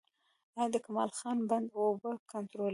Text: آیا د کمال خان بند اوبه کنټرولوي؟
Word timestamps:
آیا 0.57 0.65
د 0.73 0.75
کمال 0.85 1.09
خان 1.19 1.37
بند 1.49 1.67
اوبه 1.77 2.11
کنټرولوي؟ 2.31 2.69